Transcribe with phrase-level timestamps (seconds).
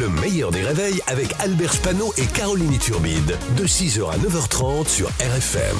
[0.00, 3.36] Le meilleur des réveils avec Albert Spano et Caroline Turbide.
[3.56, 5.76] De 6h à 9h30 sur RFM.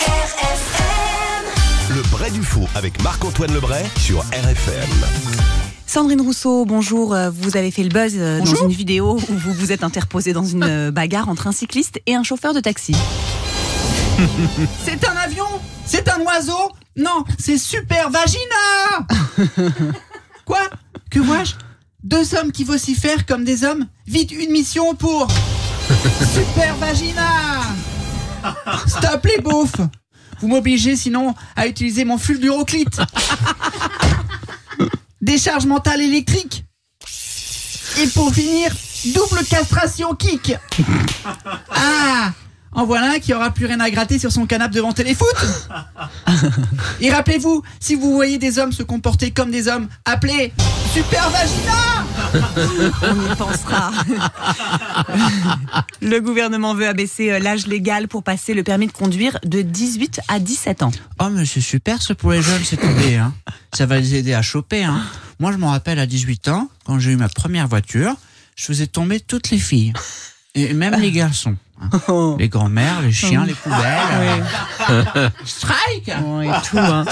[0.00, 1.44] RFM
[1.96, 4.88] Le Bray du Faux avec Marc-Antoine Lebray sur RFM.
[5.86, 7.12] Sandrine Rousseau, bonjour.
[7.14, 10.32] Euh, Vous avez fait le buzz euh, dans une vidéo où vous vous êtes interposé
[10.32, 12.94] dans une euh, bagarre entre un cycliste et un chauffeur de taxi.
[14.84, 15.46] C'est un avion?
[15.84, 16.70] C'est un oiseau?
[16.96, 19.06] Non, c'est Super Vagina
[20.44, 20.60] Quoi?
[21.10, 21.54] Que vois-je?
[22.02, 23.86] Deux hommes qui vocifèrent comme des hommes.
[24.06, 25.28] Vite une mission pour
[26.34, 27.60] Super Vagina.
[28.88, 29.80] Stop les beaufs
[30.40, 33.00] Vous m'obligez sinon à utiliser mon fulguroclite.
[35.20, 36.64] Décharge mentale électrique
[38.00, 38.72] Et pour finir,
[39.14, 40.54] double castration kick.
[41.70, 42.32] Ah
[42.72, 45.34] en voilà un qui aura plus rien à gratter sur son canapé devant téléfoot.
[47.00, 50.52] Et rappelez-vous, si vous voyez des hommes se comporter comme des hommes, appelez
[50.92, 52.04] Super Vagina
[53.02, 53.90] On y pensera.
[56.02, 60.20] le gouvernement veut abaisser euh, l'âge légal pour passer le permis de conduire de 18
[60.28, 60.92] à 17 ans.
[61.18, 63.16] Oh mais c'est super ce pour les jeunes, c'est tombé.
[63.16, 63.32] Hein.
[63.72, 64.84] Ça va les aider à choper.
[64.84, 65.02] Hein.
[65.38, 68.14] Moi je m'en rappelle à 18 ans, quand j'ai eu ma première voiture,
[68.56, 69.92] je faisais tomber toutes les filles.
[70.54, 71.56] Et même les garçons.
[71.80, 72.36] Hein.
[72.38, 74.44] Les grands-mères, les chiens, les poubelles.
[75.44, 77.04] Strike Oh, et tout, hein.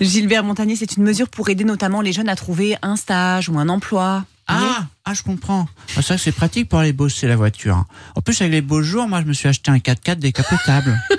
[0.00, 3.58] Gilbert Montagnier, c'est une mesure pour aider notamment les jeunes à trouver un stage ou
[3.58, 4.24] un emploi.
[4.46, 5.68] Ah, ah, je comprends.
[5.88, 7.76] C'est vrai que c'est pratique pour aller bosser la voiture.
[7.76, 7.86] hein.
[8.14, 10.98] En plus, avec les beaux jours, moi, je me suis acheté un 4x4 décapotable.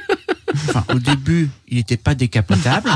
[0.68, 2.90] Enfin, au début, il n'était pas décapotable.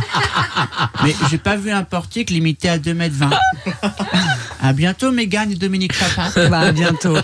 [1.04, 3.30] Mais j'ai pas vu un portique limité à 2 mètres 20.
[4.62, 6.50] À bientôt, Mégane et Dominique Papa.
[6.50, 7.16] Bah, à bientôt.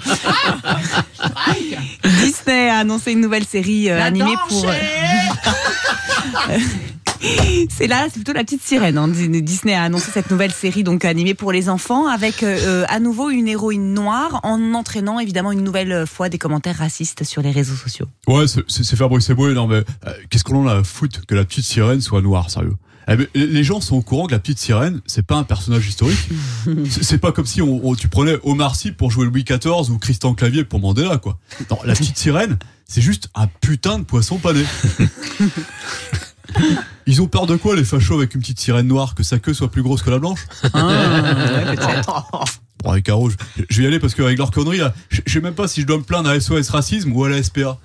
[2.30, 4.66] Disney a annoncé une nouvelle série euh, animée pour.
[7.70, 8.98] C'est là, c'est plutôt la petite sirène.
[8.98, 9.08] hein.
[9.08, 13.00] Disney a annoncé cette nouvelle série donc animée pour les enfants avec euh, euh, à
[13.00, 17.52] nouveau une héroïne noire en entraînant évidemment une nouvelle fois des commentaires racistes sur les
[17.52, 18.06] réseaux sociaux.
[18.28, 21.44] Ouais, c'est Fabrice Eboué, non mais euh, qu'est-ce qu'on en a à foutre que la
[21.46, 22.76] petite sirène soit noire, sérieux?
[23.12, 25.88] Eh ben, les- gens sont au courant que la petite sirène, c'est pas un personnage
[25.88, 26.30] historique.
[26.90, 29.90] C'est- C'est pas comme si on, on- tu prenais Omar Sy pour jouer Louis XIV
[29.90, 31.40] ou Christian Clavier pour Mandela, quoi.
[31.72, 32.58] Non, la petite sirène,
[32.88, 34.64] c'est juste un putain de poisson pané.
[37.10, 39.56] Ils ont peur de quoi les fachos avec une petite sirène noire Que sa queue
[39.56, 40.46] soit plus grosse que la blanche?
[42.82, 43.36] Bon, avec Caro, je,
[43.70, 45.86] je vais y aller parce qu'avec leur connerie là, je sais même pas si je
[45.86, 47.78] dois me plaindre à SOS Racisme ou à la SPA.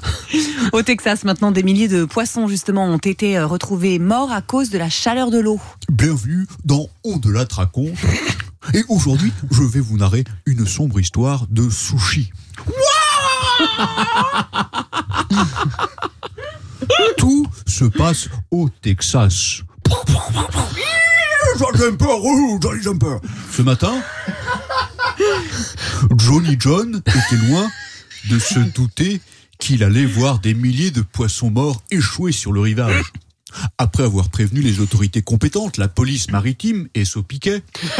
[0.72, 4.70] Au Texas, maintenant, des milliers de poissons justement ont été euh, retrouvés morts à cause
[4.70, 5.60] de la chaleur de l'eau.
[5.90, 7.92] Bienvenue dans On de la te raconte.
[8.72, 12.32] Et aujourd'hui, je vais vous narrer une sombre histoire de sushi.
[17.18, 17.46] Tout
[17.82, 19.62] se passe au Texas.
[21.58, 23.16] Johnny Jumper, oh, Johnny Jumper.
[23.50, 24.00] Ce matin,
[26.16, 27.68] Johnny John était loin
[28.30, 29.20] de se douter
[29.58, 33.02] qu'il allait voir des milliers de poissons morts échoués sur le rivage.
[33.78, 37.62] Après avoir prévenu les autorités compétentes, la police maritime et Sopiquet,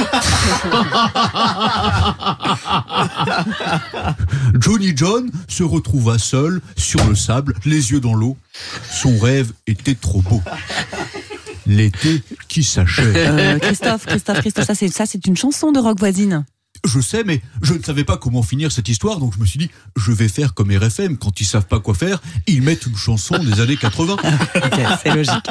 [4.58, 8.36] Johnny John se retrouva seul sur le sable, les yeux dans l'eau.
[8.90, 10.42] Son rêve était trop beau.
[11.66, 13.14] L'été qui s'achève.
[13.16, 16.44] Euh, Christophe, Christophe, Christophe, ça c'est ça c'est une chanson de rock voisine.
[16.84, 19.58] Je sais, mais je ne savais pas comment finir cette histoire, donc je me suis
[19.58, 21.16] dit, je vais faire comme RFM.
[21.16, 24.16] Quand ils savent pas quoi faire, ils mettent une chanson des années 80.
[24.56, 25.50] Ok, c'est logique.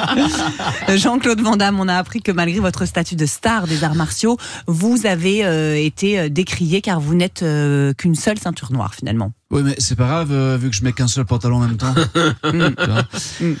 [0.94, 4.36] Jean-Claude Van Damme, on a appris que malgré votre statut de star des arts martiaux,
[4.66, 9.32] vous avez euh, été euh, décrié car vous n'êtes euh, qu'une seule ceinture noire finalement.
[9.50, 11.76] Oui, mais c'est pas grave, euh, vu que je mets qu'un seul pantalon en même
[11.76, 11.94] temps.
[12.42, 13.06] Vois.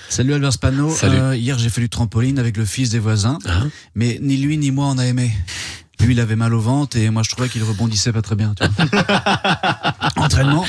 [0.08, 0.90] Salut Albert Spano.
[0.90, 1.18] Salut.
[1.18, 3.38] Euh, hier, j'ai fait du trampoline avec le fils des voisins.
[3.94, 5.30] mais ni lui ni moi on a aimé.
[6.02, 8.54] Lui, il avait mal au ventre et moi, je trouvais qu'il rebondissait pas très bien.
[8.54, 9.04] Tu vois.
[10.16, 10.64] Entraînement.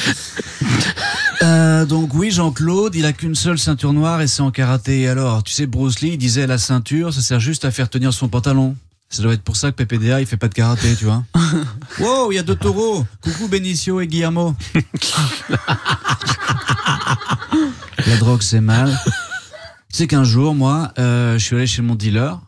[1.42, 5.02] Euh, donc oui, Jean-Claude, il a qu'une seule ceinture noire et c'est en karaté.
[5.02, 7.90] Et alors, tu sais, Bruce Lee il disait la ceinture, ça sert juste à faire
[7.90, 8.76] tenir son pantalon.
[9.10, 11.24] Ça doit être pour ça que PPDA, il fait pas de karaté, tu vois.
[12.00, 13.06] wow, il y a deux taureaux.
[13.22, 14.56] Coucou Benicio et Guillermo.
[18.08, 18.98] La drogue, c'est mal.
[19.90, 22.40] C'est qu'un jour, moi, euh, je suis allé chez mon dealer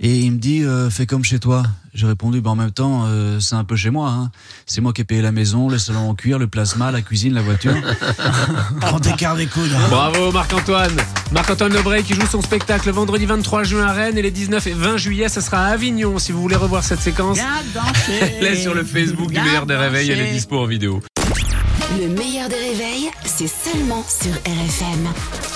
[0.00, 1.62] et il me dit euh, fais comme chez toi.
[2.00, 4.08] J'ai répondu bah, en même temps euh, c'est un peu chez moi.
[4.08, 4.30] Hein.
[4.64, 7.34] C'est moi qui ai payé la maison, le salon en cuir, le plasma, la cuisine,
[7.34, 7.74] la voiture.
[8.80, 9.70] Prends tes quarts des coudes.
[9.76, 9.88] hein.
[9.90, 10.96] Bravo Marc-Antoine
[11.30, 14.72] Marc-Antoine Lebray qui joue son spectacle vendredi 23 juin à Rennes et les 19 et
[14.72, 16.18] 20 juillet, ce sera à Avignon.
[16.18, 17.38] Si vous voulez revoir cette séquence,
[18.40, 21.02] elle est sur le Facebook du meilleur des réveils, elle est dispo en vidéo.
[22.00, 25.49] Le meilleur des réveils, c'est seulement sur RFM.